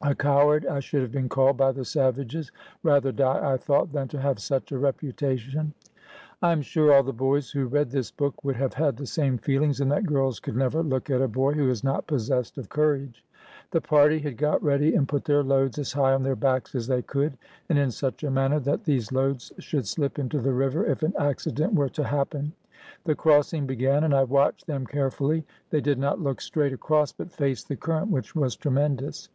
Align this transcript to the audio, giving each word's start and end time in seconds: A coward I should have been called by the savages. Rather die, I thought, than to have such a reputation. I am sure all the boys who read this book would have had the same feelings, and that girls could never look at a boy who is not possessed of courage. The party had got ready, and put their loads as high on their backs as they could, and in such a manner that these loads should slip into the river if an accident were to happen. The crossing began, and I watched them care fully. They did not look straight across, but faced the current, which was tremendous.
A 0.00 0.14
coward 0.14 0.64
I 0.64 0.80
should 0.80 1.02
have 1.02 1.12
been 1.12 1.28
called 1.28 1.58
by 1.58 1.70
the 1.70 1.84
savages. 1.84 2.50
Rather 2.82 3.12
die, 3.12 3.52
I 3.52 3.58
thought, 3.58 3.92
than 3.92 4.08
to 4.08 4.18
have 4.18 4.38
such 4.38 4.72
a 4.72 4.78
reputation. 4.78 5.74
I 6.40 6.52
am 6.52 6.62
sure 6.62 6.90
all 6.94 7.02
the 7.02 7.12
boys 7.12 7.50
who 7.50 7.66
read 7.66 7.90
this 7.90 8.10
book 8.10 8.42
would 8.42 8.56
have 8.56 8.72
had 8.72 8.96
the 8.96 9.04
same 9.04 9.36
feelings, 9.36 9.82
and 9.82 9.92
that 9.92 10.06
girls 10.06 10.40
could 10.40 10.56
never 10.56 10.82
look 10.82 11.10
at 11.10 11.20
a 11.20 11.28
boy 11.28 11.52
who 11.52 11.68
is 11.68 11.84
not 11.84 12.06
possessed 12.06 12.56
of 12.56 12.70
courage. 12.70 13.22
The 13.72 13.82
party 13.82 14.20
had 14.20 14.38
got 14.38 14.62
ready, 14.62 14.94
and 14.94 15.06
put 15.06 15.26
their 15.26 15.42
loads 15.42 15.78
as 15.78 15.92
high 15.92 16.14
on 16.14 16.22
their 16.22 16.34
backs 16.34 16.74
as 16.74 16.86
they 16.86 17.02
could, 17.02 17.36
and 17.68 17.78
in 17.78 17.90
such 17.90 18.24
a 18.24 18.30
manner 18.30 18.60
that 18.60 18.84
these 18.84 19.12
loads 19.12 19.52
should 19.58 19.86
slip 19.86 20.18
into 20.18 20.38
the 20.40 20.54
river 20.54 20.86
if 20.86 21.02
an 21.02 21.12
accident 21.18 21.74
were 21.74 21.90
to 21.90 22.04
happen. 22.04 22.54
The 23.04 23.14
crossing 23.14 23.66
began, 23.66 24.02
and 24.02 24.14
I 24.14 24.24
watched 24.24 24.66
them 24.66 24.86
care 24.86 25.10
fully. 25.10 25.44
They 25.68 25.82
did 25.82 25.98
not 25.98 26.22
look 26.22 26.40
straight 26.40 26.72
across, 26.72 27.12
but 27.12 27.30
faced 27.30 27.68
the 27.68 27.76
current, 27.76 28.10
which 28.10 28.34
was 28.34 28.56
tremendous. 28.56 29.28